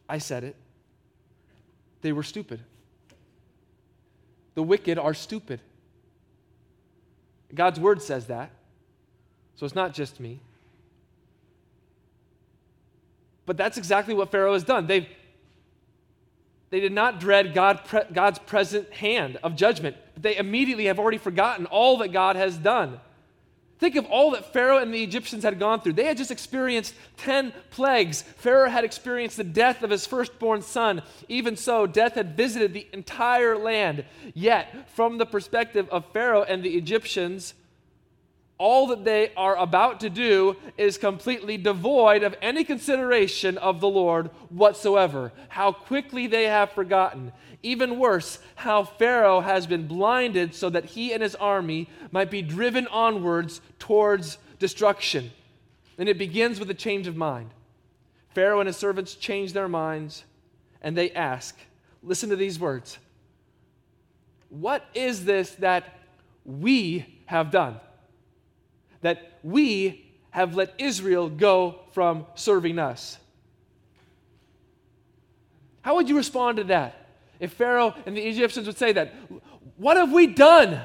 [0.10, 0.56] I said it.
[2.02, 2.62] They were stupid.
[4.60, 5.62] The wicked are stupid.
[7.56, 8.52] God's word says that.
[9.56, 10.41] So it's not just me.
[13.45, 14.86] But that's exactly what Pharaoh has done.
[14.86, 15.08] They've,
[16.72, 17.80] they did not dread God,
[18.12, 19.95] God's present hand of judgment.
[20.13, 23.00] but They immediately have already forgotten all that God has done.
[23.80, 25.94] Think of all that Pharaoh and the Egyptians had gone through.
[25.94, 28.22] They had just experienced 10 plagues.
[28.22, 31.02] Pharaoh had experienced the death of his firstborn son.
[31.30, 34.04] Even so, death had visited the entire land.
[34.34, 37.54] Yet, from the perspective of Pharaoh and the Egyptians,
[38.60, 43.88] all that they are about to do is completely devoid of any consideration of the
[43.88, 45.32] Lord whatsoever.
[45.48, 47.32] How quickly they have forgotten.
[47.63, 52.41] Even worse, how Pharaoh has been blinded so that he and his army might be
[52.41, 55.32] driven onwards towards destruction.
[55.98, 57.52] And it begins with a change of mind.
[58.36, 60.26] Pharaoh and his servants change their minds
[60.82, 61.58] and they ask,
[62.04, 62.98] listen to these words
[64.50, 65.98] What is this that
[66.43, 67.80] we have done?
[69.02, 73.18] That we have let Israel go from serving us.
[75.82, 77.08] How would you respond to that?
[77.40, 79.14] If Pharaoh and the Egyptians would say that,
[79.78, 80.82] what have we done?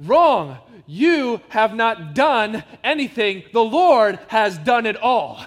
[0.00, 0.58] Wrong.
[0.86, 3.44] You have not done anything.
[3.52, 5.44] The Lord has done it all.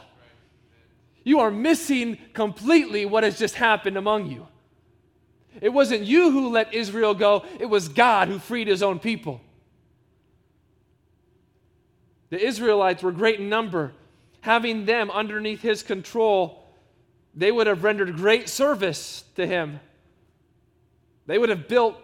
[1.24, 4.48] You are missing completely what has just happened among you.
[5.62, 9.42] It wasn't you who let Israel go, it was God who freed his own people.
[12.30, 13.94] The Israelites were great in number.
[14.42, 16.68] Having them underneath his control,
[17.34, 19.80] they would have rendered great service to him.
[21.26, 21.98] They would have built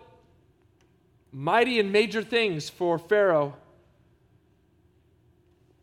[1.32, 3.56] mighty and major things for Pharaoh.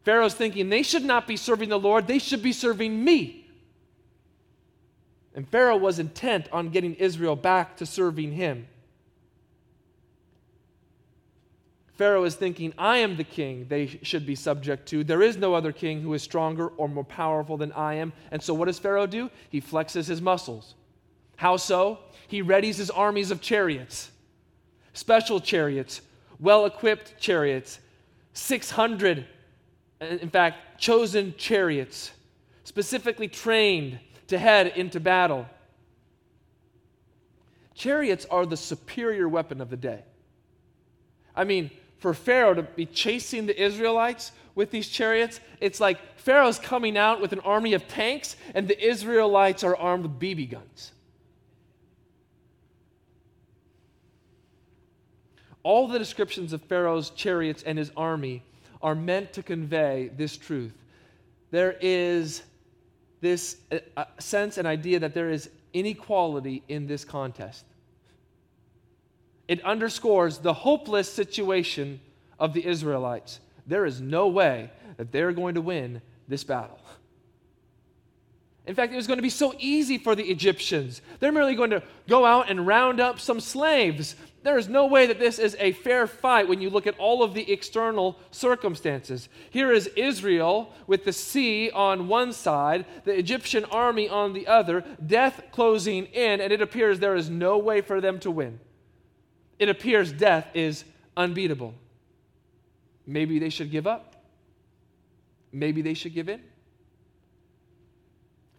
[0.05, 3.47] Pharaoh's thinking they should not be serving the Lord, they should be serving me.
[5.35, 8.67] And Pharaoh was intent on getting Israel back to serving him.
[11.99, 15.03] Pharaoh is thinking, I am the king they should be subject to.
[15.03, 18.13] There is no other king who is stronger or more powerful than I am.
[18.31, 19.29] And so, what does Pharaoh do?
[19.51, 20.77] He flexes his muscles.
[21.35, 21.99] How so?
[22.29, 24.13] He readies his armies of chariots,
[24.93, 26.01] special chariots,
[26.39, 27.81] well equipped chariots,
[28.33, 29.27] 600,
[30.01, 32.13] in fact, chosen chariots,
[32.63, 35.47] specifically trained to head into battle.
[37.75, 40.05] Chariots are the superior weapon of the day.
[41.35, 46.59] I mean, for Pharaoh to be chasing the Israelites with these chariots, it's like Pharaoh's
[46.59, 50.93] coming out with an army of tanks, and the Israelites are armed with BB guns.
[55.63, 58.43] All the descriptions of Pharaoh's chariots and his army
[58.81, 60.73] are meant to convey this truth.
[61.51, 62.43] There is
[63.21, 63.57] this
[63.97, 67.65] uh, sense and idea that there is inequality in this contest
[69.49, 72.01] it underscores the hopeless situation
[72.39, 73.41] of the Israelites.
[73.67, 76.79] There is no way that they're going to win this battle.
[78.67, 81.01] In fact, it was going to be so easy for the Egyptians.
[81.21, 84.15] They're merely going to go out and round up some slaves.
[84.43, 87.23] There is no way that this is a fair fight when you look at all
[87.23, 89.31] of the external circumstances.
[89.49, 94.85] Here is Israel with the sea on one side, the Egyptian army on the other,
[95.07, 98.61] death closing in, and it appears there is no way for them to win
[99.59, 100.85] it appears death is
[101.17, 101.75] unbeatable.
[103.07, 104.17] Maybe they should give up.
[105.53, 106.43] Maybe they should give in.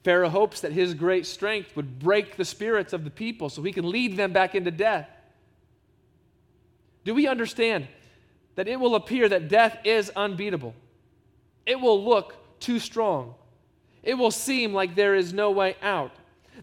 [0.04, 3.72] Pharaoh hopes that his great strength would break the spirits of the people so he
[3.72, 5.10] can lead them back into death.
[7.04, 7.88] Do we understand
[8.56, 10.74] that it will appear that death is unbeatable?
[11.66, 13.36] It will look too strong.
[14.02, 16.12] It will seem like there is no way out.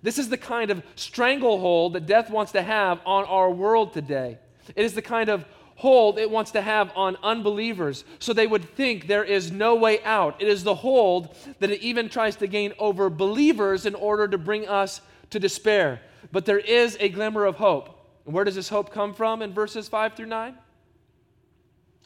[0.03, 4.39] This is the kind of stranglehold that death wants to have on our world today.
[4.75, 5.45] It is the kind of
[5.77, 10.03] hold it wants to have on unbelievers so they would think there is no way
[10.05, 10.41] out.
[10.41, 14.39] It is the hold that it even tries to gain over believers in order to
[14.39, 16.01] bring us to despair.
[16.33, 17.91] But there is a glimmer of hope.
[18.25, 20.57] And where does this hope come from in verses 5 through 9?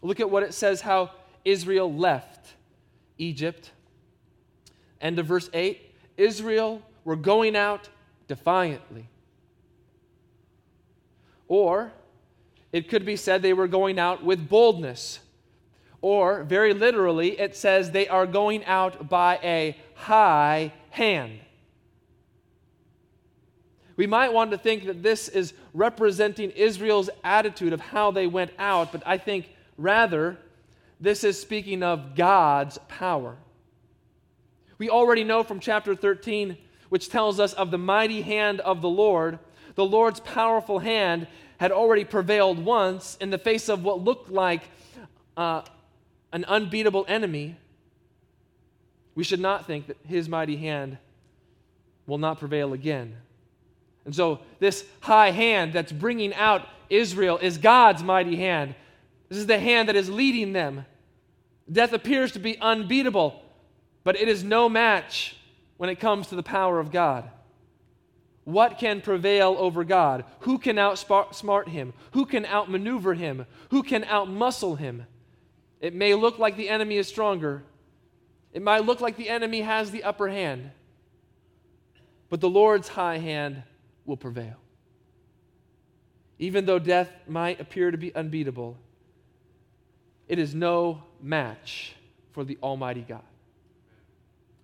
[0.03, 1.13] Look at what it says how
[1.45, 2.55] Israel left
[3.19, 3.71] Egypt.
[5.01, 7.89] End of verse 8 Israel were going out
[8.29, 9.09] defiantly.
[11.49, 11.91] Or
[12.71, 15.19] it could be said they were going out with boldness.
[16.01, 21.41] Or, very literally, it says they are going out by a high hand.
[23.97, 28.53] We might want to think that this is representing Israel's attitude of how they went
[28.57, 30.39] out, but I think rather
[31.01, 33.35] this is speaking of God's power.
[34.79, 36.57] We already know from chapter 13
[36.91, 39.39] which tells us of the mighty hand of the Lord,
[39.77, 41.27] the Lord's powerful hand
[41.59, 44.63] had already prevailed once in the face of what looked like
[45.37, 45.63] uh,
[46.33, 47.57] an unbeatable enemy.
[49.15, 50.99] We should not think that his mighty hand
[52.07, 53.17] will not prevail again.
[54.05, 58.75] And so, this high hand that's bringing out Israel is God's mighty hand.
[59.29, 60.87] This is the hand that is leading them.
[61.71, 63.41] Death appears to be unbeatable,
[64.03, 65.37] but it is no match
[65.81, 67.31] when it comes to the power of God.
[68.45, 70.27] What can prevail over God?
[70.41, 71.95] Who can outsmart him?
[72.13, 73.47] Who can outmaneuver him?
[73.71, 75.07] Who can outmuscle him?
[75.81, 77.63] It may look like the enemy is stronger.
[78.53, 80.71] It might look like the enemy has the upper hand.
[82.29, 83.63] But the Lord's high hand
[84.05, 84.57] will prevail.
[86.39, 88.77] Even though death might appear to be unbeatable,
[90.29, 91.95] it is no match
[92.33, 93.23] for the Almighty God.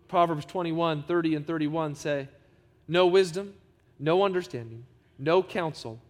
[0.09, 2.28] Proverbs 21 30 and 31 say,
[2.88, 3.54] No wisdom,
[3.98, 4.84] no understanding,
[5.18, 6.00] no counsel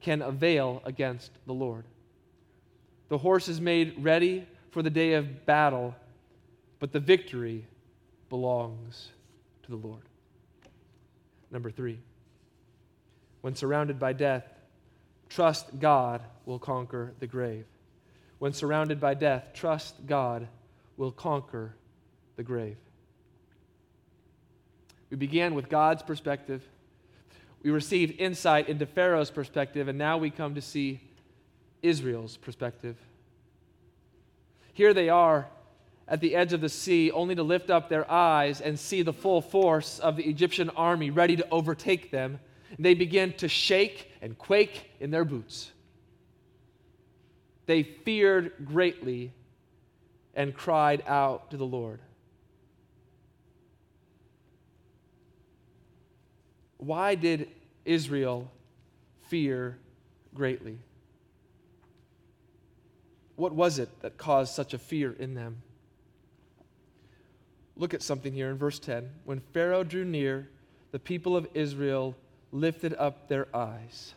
[0.00, 1.84] can avail against the Lord.
[3.08, 5.94] The horse is made ready for the day of battle,
[6.80, 7.66] but the victory
[8.30, 9.10] belongs
[9.64, 10.02] to the Lord.
[11.50, 11.98] Number three,
[13.42, 14.44] when surrounded by death,
[15.28, 17.66] trust God will conquer the grave.
[18.38, 20.48] When surrounded by death, trust God
[20.96, 21.74] will conquer
[22.36, 22.76] the grave.
[25.12, 26.66] We began with God's perspective.
[27.62, 31.02] We received insight into Pharaoh's perspective, and now we come to see
[31.82, 32.96] Israel's perspective.
[34.72, 35.48] Here they are
[36.08, 39.12] at the edge of the sea, only to lift up their eyes and see the
[39.12, 42.40] full force of the Egyptian army ready to overtake them.
[42.78, 45.70] They begin to shake and quake in their boots.
[47.66, 49.30] They feared greatly
[50.34, 52.00] and cried out to the Lord.
[56.82, 57.48] Why did
[57.84, 58.50] Israel
[59.28, 59.78] fear
[60.34, 60.78] greatly?
[63.36, 65.62] What was it that caused such a fear in them?
[67.76, 69.08] Look at something here in verse 10.
[69.24, 70.48] When Pharaoh drew near,
[70.90, 72.16] the people of Israel
[72.50, 74.14] lifted up their eyes.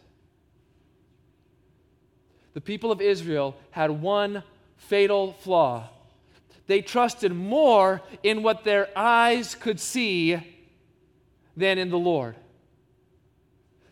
[2.56, 4.42] The people of Israel had one
[4.78, 5.88] fatal flaw.
[6.66, 10.40] They trusted more in what their eyes could see
[11.56, 12.36] than in the Lord.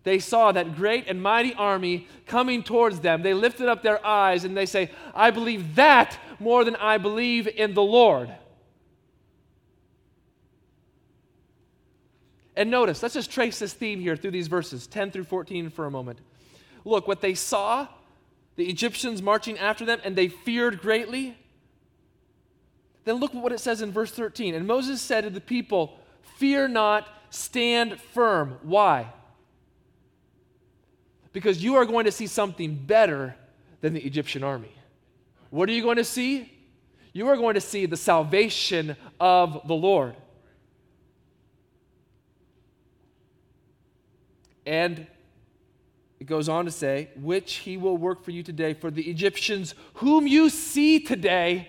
[0.03, 3.21] They saw that great and mighty army coming towards them.
[3.21, 7.47] They lifted up their eyes and they say, I believe that more than I believe
[7.47, 8.29] in the Lord.
[12.55, 15.85] And notice, let's just trace this theme here through these verses, 10 through 14, for
[15.85, 16.19] a moment.
[16.85, 17.87] Look, what they saw,
[18.57, 21.35] the Egyptians marching after them, and they feared greatly.
[23.05, 24.53] Then look at what it says in verse 13.
[24.53, 25.97] And Moses said to the people,
[26.37, 28.57] Fear not, stand firm.
[28.61, 29.11] Why?
[31.33, 33.35] Because you are going to see something better
[33.81, 34.73] than the Egyptian army.
[35.49, 36.51] What are you going to see?
[37.11, 40.15] You are going to see the salvation of the Lord.
[44.65, 45.05] And
[46.19, 49.75] it goes on to say, which he will work for you today, for the Egyptians
[49.95, 51.67] whom you see today.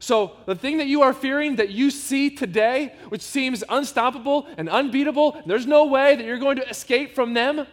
[0.00, 4.68] So, the thing that you are fearing that you see today, which seems unstoppable and
[4.68, 7.66] unbeatable, there's no way that you're going to escape from them.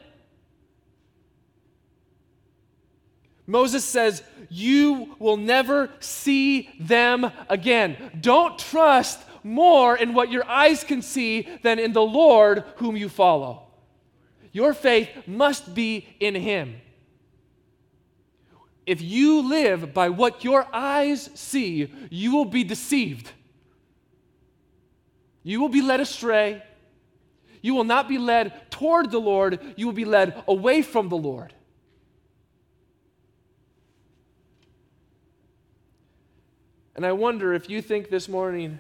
[3.48, 7.98] Moses says, You will never see them again.
[8.20, 13.10] Don't trust more in what your eyes can see than in the Lord whom you
[13.10, 13.64] follow.
[14.52, 16.76] Your faith must be in Him.
[18.86, 23.32] If you live by what your eyes see, you will be deceived.
[25.44, 26.64] You will be led astray.
[27.62, 31.18] You will not be led toward the Lord, you will be led away from the
[31.18, 31.52] Lord.
[36.96, 38.80] And I wonder if you think this morning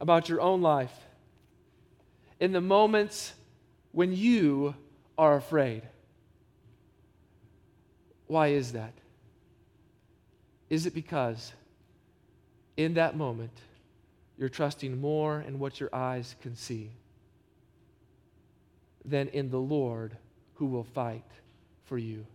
[0.00, 0.92] about your own life
[2.38, 3.32] in the moments
[3.92, 4.74] when you
[5.16, 5.82] are afraid.
[8.26, 8.92] Why is that?
[10.68, 11.52] Is it because
[12.76, 13.52] in that moment
[14.36, 16.90] you're trusting more in what your eyes can see
[19.04, 20.16] than in the Lord
[20.54, 21.24] who will fight
[21.84, 22.26] for you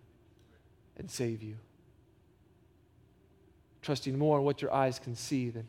[0.97, 1.55] and save you?
[3.81, 5.67] Trusting more in what your eyes can see than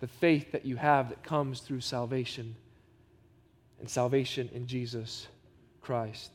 [0.00, 2.54] the faith that you have that comes through salvation
[3.80, 5.26] and salvation in Jesus
[5.80, 6.30] Christ.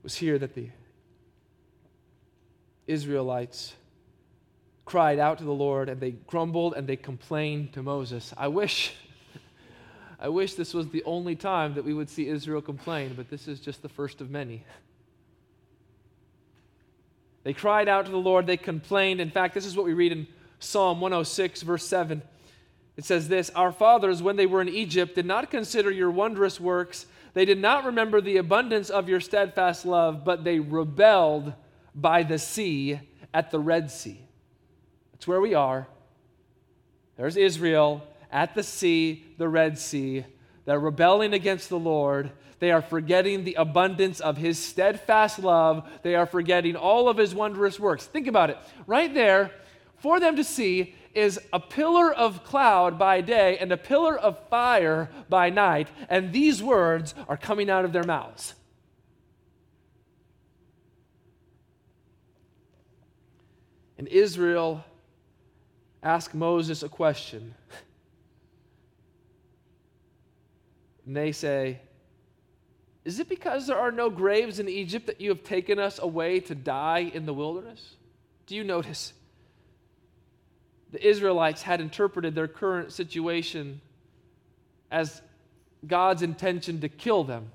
[0.00, 0.68] It was here that the
[2.86, 3.74] Israelites
[4.84, 8.32] cried out to the Lord and they grumbled and they complained to Moses.
[8.36, 8.94] I wish
[10.20, 13.48] I wish this was the only time that we would see Israel complain, but this
[13.48, 14.64] is just the first of many.
[17.46, 19.20] They cried out to the Lord, they complained.
[19.20, 20.26] In fact, this is what we read in
[20.58, 22.20] Psalm 106, verse 7.
[22.96, 26.58] It says this Our fathers, when they were in Egypt, did not consider your wondrous
[26.58, 27.06] works.
[27.34, 31.52] They did not remember the abundance of your steadfast love, but they rebelled
[31.94, 32.98] by the sea
[33.32, 34.20] at the Red Sea.
[35.12, 35.86] That's where we are.
[37.16, 40.24] There's Israel at the sea, the Red Sea.
[40.66, 42.32] They're rebelling against the Lord.
[42.58, 45.88] They are forgetting the abundance of his steadfast love.
[46.02, 48.04] They are forgetting all of his wondrous works.
[48.04, 48.58] Think about it.
[48.86, 49.52] Right there,
[49.98, 54.38] for them to see, is a pillar of cloud by day and a pillar of
[54.48, 58.54] fire by night, and these words are coming out of their mouths.
[63.96, 64.84] And Israel
[66.02, 67.54] asked Moses a question.
[71.06, 71.80] And they say,
[73.04, 76.40] Is it because there are no graves in Egypt that you have taken us away
[76.40, 77.94] to die in the wilderness?
[78.46, 79.12] Do you notice?
[80.92, 83.80] The Israelites had interpreted their current situation
[84.90, 85.20] as
[85.86, 87.50] God's intention to kill them.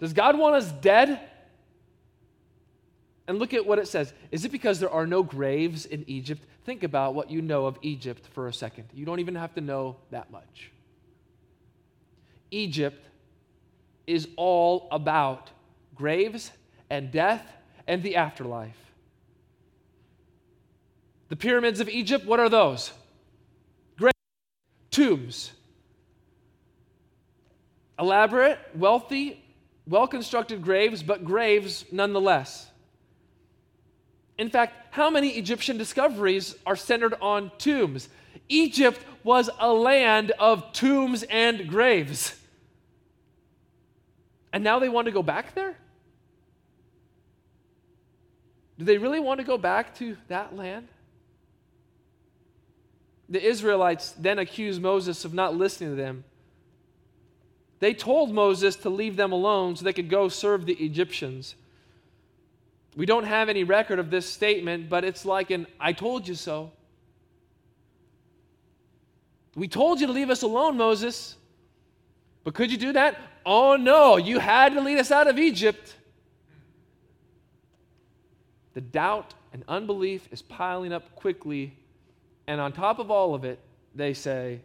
[0.00, 1.20] Does God want us dead?
[3.26, 4.14] And look at what it says.
[4.30, 6.42] Is it because there are no graves in Egypt?
[6.64, 8.88] Think about what you know of Egypt for a second.
[8.94, 10.70] You don't even have to know that much.
[12.50, 13.04] Egypt
[14.06, 15.50] is all about
[15.94, 16.50] graves
[16.90, 17.46] and death
[17.86, 18.76] and the afterlife.
[21.28, 22.92] The pyramids of Egypt, what are those?
[23.98, 24.14] Graves,
[24.90, 25.52] tombs.
[27.98, 29.44] Elaborate, wealthy,
[29.86, 32.70] well constructed graves, but graves nonetheless.
[34.38, 38.08] In fact, how many Egyptian discoveries are centered on tombs?
[38.48, 42.34] Egypt was a land of tombs and graves.
[44.54, 45.76] And now they want to go back there?
[48.78, 50.88] Do they really want to go back to that land?
[53.28, 56.24] The Israelites then accused Moses of not listening to them.
[57.80, 61.54] They told Moses to leave them alone so they could go serve the Egyptians.
[62.96, 66.34] We don't have any record of this statement, but it's like an I told you
[66.34, 66.72] so.
[69.58, 71.34] We told you to leave us alone, Moses.
[72.44, 73.18] But could you do that?
[73.44, 75.96] Oh no, you had to lead us out of Egypt.
[78.74, 81.76] The doubt and unbelief is piling up quickly.
[82.46, 83.58] And on top of all of it,
[83.94, 84.60] they say,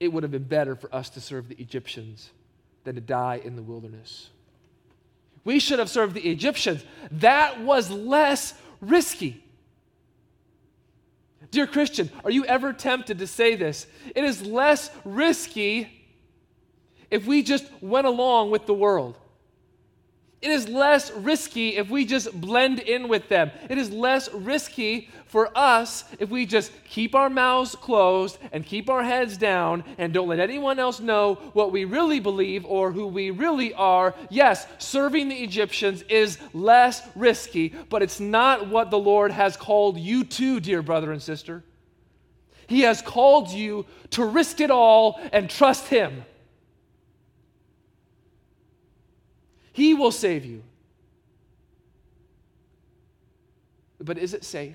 [0.00, 2.30] it would have been better for us to serve the Egyptians
[2.84, 4.30] than to die in the wilderness.
[5.44, 6.84] We should have served the Egyptians.
[7.10, 9.44] That was less risky.
[11.50, 13.86] Dear Christian, are you ever tempted to say this?
[14.14, 15.88] It is less risky
[17.10, 19.16] if we just went along with the world.
[20.40, 23.50] It is less risky if we just blend in with them.
[23.68, 28.88] It is less risky for us if we just keep our mouths closed and keep
[28.88, 33.08] our heads down and don't let anyone else know what we really believe or who
[33.08, 34.14] we really are.
[34.30, 39.98] Yes, serving the Egyptians is less risky, but it's not what the Lord has called
[39.98, 41.64] you to, dear brother and sister.
[42.68, 46.24] He has called you to risk it all and trust Him.
[49.78, 50.64] He will save you.
[54.00, 54.74] But is it safe?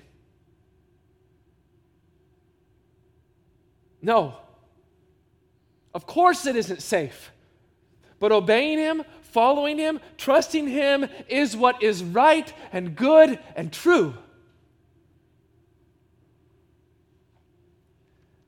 [4.00, 4.38] No.
[5.92, 7.32] Of course it isn't safe.
[8.18, 14.14] But obeying Him, following Him, trusting Him is what is right and good and true.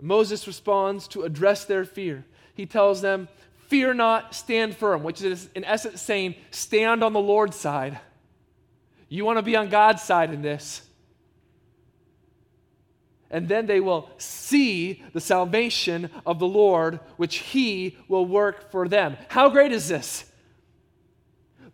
[0.00, 2.24] Moses responds to address their fear.
[2.54, 3.28] He tells them,
[3.68, 7.98] Fear not, stand firm, which is in essence saying, stand on the Lord's side.
[9.08, 10.82] You want to be on God's side in this.
[13.30, 18.88] And then they will see the salvation of the Lord, which He will work for
[18.88, 19.16] them.
[19.28, 20.30] How great is this?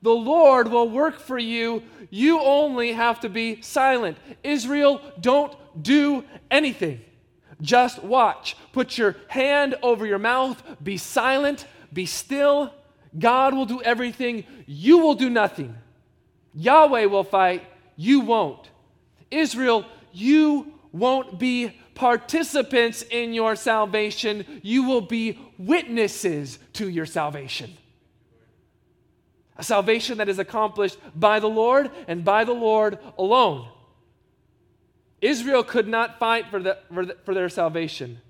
[0.00, 1.82] The Lord will work for you.
[2.10, 4.16] You only have to be silent.
[4.42, 7.00] Israel, don't do anything.
[7.60, 8.56] Just watch.
[8.72, 10.60] Put your hand over your mouth.
[10.82, 11.66] Be silent.
[11.92, 12.72] Be still.
[13.18, 14.44] God will do everything.
[14.66, 15.74] You will do nothing.
[16.54, 17.64] Yahweh will fight.
[17.96, 18.70] You won't.
[19.30, 24.60] Israel, you won't be participants in your salvation.
[24.62, 27.76] You will be witnesses to your salvation.
[29.56, 33.68] A salvation that is accomplished by the Lord and by the Lord alone.
[35.20, 38.20] Israel could not fight for, the, for, the, for their salvation.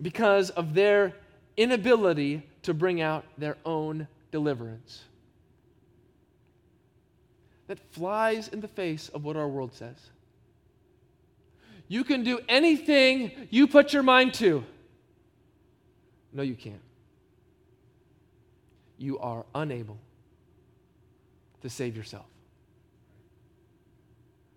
[0.00, 1.14] Because of their
[1.56, 5.04] inability to bring out their own deliverance.
[7.68, 9.96] That flies in the face of what our world says.
[11.88, 14.64] You can do anything you put your mind to.
[16.32, 16.80] No, you can't.
[18.98, 19.98] You are unable
[21.62, 22.26] to save yourself.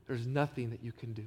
[0.07, 1.25] There's nothing that you can do.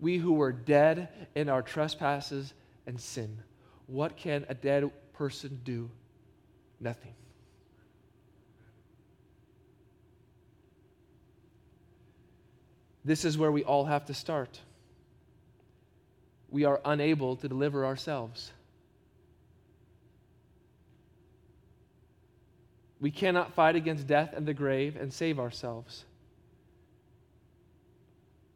[0.00, 2.54] We who were dead in our trespasses
[2.86, 3.38] and sin.
[3.86, 5.90] What can a dead person do?
[6.80, 7.14] Nothing.
[13.04, 14.60] This is where we all have to start.
[16.50, 18.52] We are unable to deliver ourselves.
[23.00, 26.04] We cannot fight against death and the grave and save ourselves.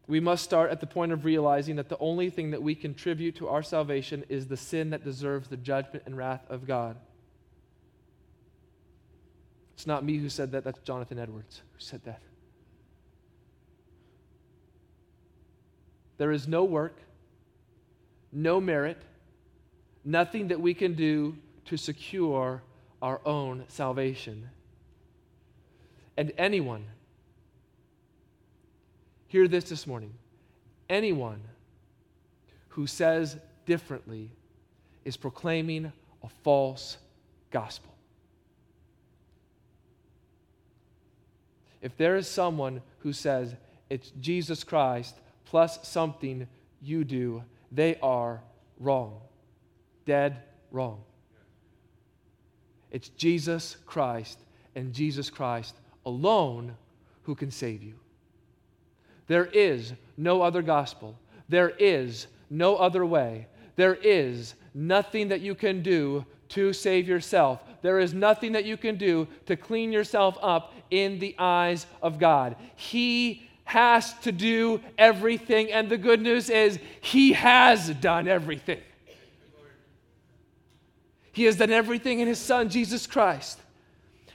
[0.07, 3.37] We must start at the point of realizing that the only thing that we contribute
[3.37, 6.97] to our salvation is the sin that deserves the judgment and wrath of God.
[9.75, 12.21] It's not me who said that, that's Jonathan Edwards who said that.
[16.19, 16.97] There is no work,
[18.33, 18.99] no merit,
[20.05, 21.37] nothing that we can do
[21.67, 22.63] to secure
[23.01, 24.51] our own salvation.
[26.17, 26.85] And anyone,
[29.33, 30.13] hear this this morning,
[30.91, 31.41] anyone
[32.69, 34.31] who says differently
[35.07, 35.91] is proclaiming
[36.23, 36.99] a false
[37.51, 37.95] gospel.
[41.81, 43.55] If there is someone who says
[43.89, 45.15] it's Jesus Christ
[45.47, 46.47] plus something
[46.83, 48.43] you do, they are
[48.79, 49.19] wrong.
[50.05, 51.01] Dead wrong.
[52.91, 54.39] It's Jesus Christ
[54.75, 55.75] and Jesus Christ
[56.05, 56.77] alone
[57.23, 57.95] who can save you.
[59.33, 61.19] There is no other gospel.
[61.49, 63.47] There is no other way.
[63.77, 67.63] There is nothing that you can do to save yourself.
[67.81, 72.19] There is nothing that you can do to clean yourself up in the eyes of
[72.19, 72.57] God.
[72.77, 75.73] He has to do everything.
[75.73, 78.83] And the good news is, He has done everything.
[81.33, 83.59] He has done everything in His Son, Jesus Christ,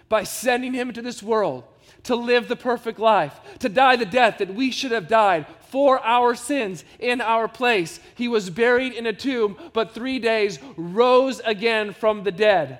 [0.09, 1.65] by sending Him into this world
[2.07, 5.99] to live the perfect life, to die the death that we should have died for
[6.05, 7.99] our sins in our place.
[8.15, 12.79] He was buried in a tomb, but three days rose again from the dead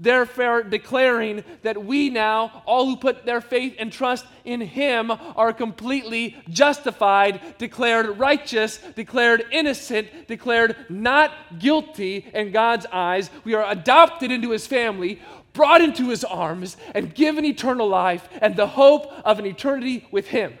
[0.00, 5.52] therefore declaring that we now, all who put their faith and trust in Him, are
[5.52, 13.30] completely justified, declared righteous, declared innocent, declared not guilty in God's eyes.
[13.44, 15.20] We are adopted into His family,
[15.52, 20.28] brought into His arms, and given eternal life and the hope of an eternity with
[20.28, 20.58] Him.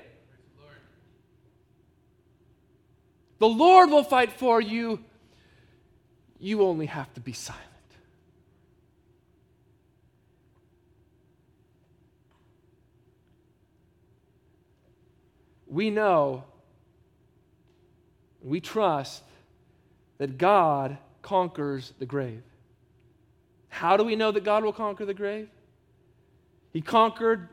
[3.38, 5.00] The Lord will fight for you.
[6.38, 7.64] You only have to be silent.
[15.70, 16.44] we know,
[18.42, 19.22] we trust
[20.18, 22.42] that God conquers the grave.
[23.70, 25.48] How do we know that God will conquer the grave?
[26.72, 27.48] He conquered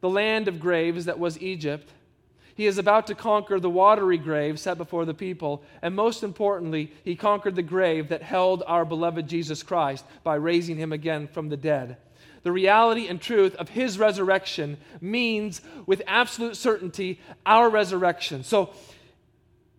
[0.00, 1.90] the land of graves that was Egypt.
[2.54, 5.62] He is about to conquer the watery grave set before the people.
[5.82, 10.76] And most importantly, he conquered the grave that held our beloved Jesus Christ by raising
[10.76, 11.96] him again from the dead
[12.42, 18.44] the reality and truth of his resurrection means with absolute certainty our resurrection.
[18.44, 18.70] So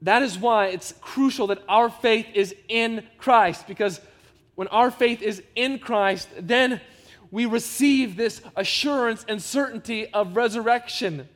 [0.01, 3.99] that is why it's crucial that our faith is in Christ, because
[4.55, 6.79] when our faith is in Christ, then
[7.31, 11.27] we receive this assurance and certainty of resurrection.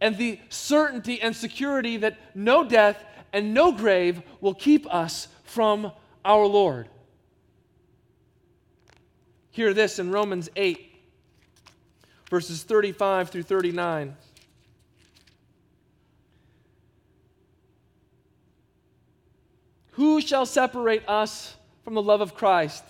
[0.00, 3.02] And the certainty and security that no death
[3.32, 5.92] and no grave will keep us from
[6.24, 6.88] our Lord.
[9.50, 10.94] Hear this in Romans 8,
[12.30, 14.16] verses 35 through 39.
[19.92, 21.56] Who shall separate us
[21.88, 22.84] from the love of Christ?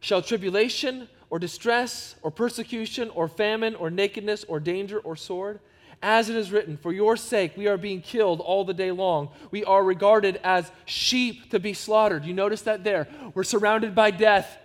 [0.00, 5.60] Shall tribulation or distress or persecution or famine or nakedness or danger or sword?
[6.02, 9.28] As it is written, For your sake we are being killed all the day long.
[9.52, 12.24] We are regarded as sheep to be slaughtered.
[12.24, 13.06] You notice that there.
[13.32, 14.58] We're surrounded by death.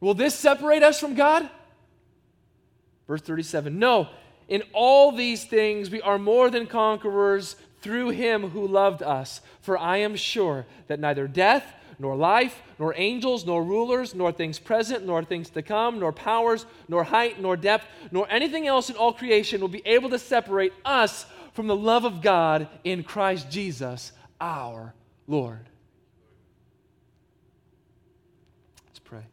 [0.00, 1.50] Will this separate us from God?
[3.06, 4.08] Verse 37 No,
[4.48, 9.40] in all these things we are more than conquerors through him who loved us.
[9.60, 14.58] For I am sure that neither death, nor life, nor angels, nor rulers, nor things
[14.58, 18.96] present, nor things to come, nor powers, nor height, nor depth, nor anything else in
[18.96, 23.50] all creation will be able to separate us from the love of God in Christ
[23.50, 24.94] Jesus our
[25.26, 25.68] Lord.
[28.86, 29.26] Let's pray.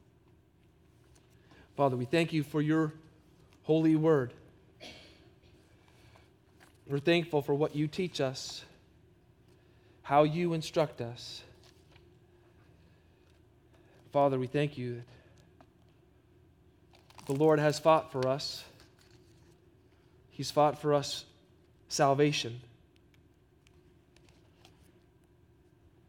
[1.77, 2.93] Father, we thank you for your
[3.63, 4.33] holy word.
[6.89, 8.63] We're thankful for what you teach us,
[10.03, 11.43] how you instruct us.
[14.13, 15.03] Father, we thank you
[17.17, 18.63] that the Lord has fought for us.
[20.29, 21.25] He's fought for us
[21.89, 22.61] salvation.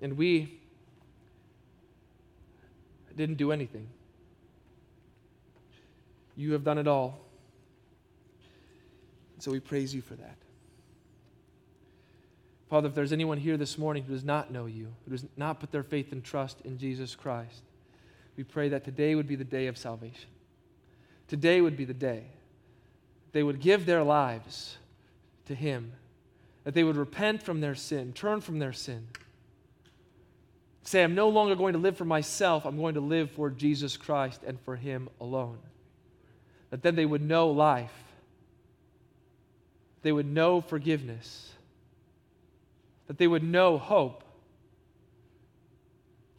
[0.00, 0.60] And we
[3.16, 3.88] didn't do anything.
[6.36, 7.18] You have done it all.
[9.40, 10.36] So we praise you for that.
[12.68, 15.58] Father, if there's anyone here this morning who does not know you, who does not
[15.58, 17.62] put their faith and trust in Jesus Christ,
[18.36, 20.28] we pray that today would be the day of salvation.
[21.28, 22.24] Today would be the day
[23.32, 24.78] they would give their lives
[25.46, 25.92] to Him,
[26.64, 29.06] that they would repent from their sin, turn from their sin.
[30.82, 33.96] Say, I'm no longer going to live for myself, I'm going to live for Jesus
[33.96, 35.58] Christ and for Him alone.
[36.70, 37.92] That then they would know life,
[40.02, 41.52] they would know forgiveness
[43.08, 44.22] that they would know hope,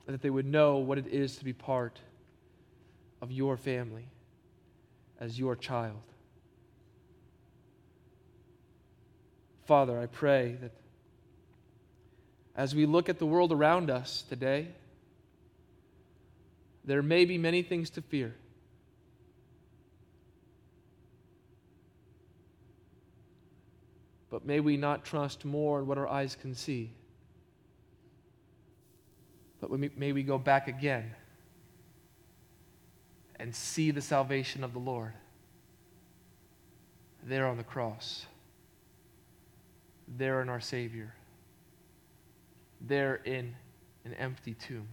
[0.05, 1.99] that they would know what it is to be part
[3.21, 4.07] of your family
[5.19, 6.01] as your child.
[9.65, 10.71] Father, I pray that
[12.55, 14.69] as we look at the world around us today,
[16.85, 18.35] there may be many things to fear.
[24.29, 26.91] But may we not trust more in what our eyes can see.
[29.59, 31.13] But may we go back again
[33.37, 35.13] and see the salvation of the Lord
[37.23, 38.25] there on the cross,
[40.07, 41.13] there in our Savior,
[42.79, 43.55] there in
[44.05, 44.87] an empty tomb.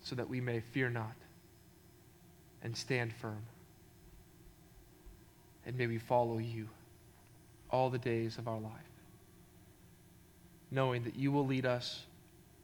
[0.00, 1.14] So that we may fear not
[2.62, 3.42] and stand firm
[5.68, 6.66] and may we follow you
[7.70, 8.72] all the days of our life,
[10.70, 12.06] knowing that you will lead us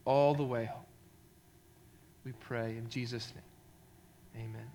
[0.06, 0.80] all the way home.
[2.24, 4.46] We pray in Jesus' name.
[4.46, 4.70] Amen.